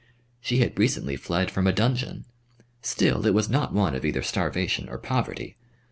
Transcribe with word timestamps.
She 0.39 0.57
had 0.61 0.79
recently 0.79 1.15
fled 1.15 1.51
from 1.51 1.67
a 1.67 1.71
dungeon, 1.71 2.25
still 2.81 3.27
it 3.27 3.35
was 3.35 3.49
not 3.51 3.71
one 3.71 3.93
of 3.93 4.03
either 4.03 4.23
starvation 4.23 4.89
or 4.89 4.97
poverty. 4.97 5.57